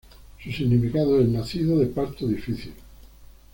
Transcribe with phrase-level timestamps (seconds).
[0.43, 2.73] Su significado es "nacido de parto difícil".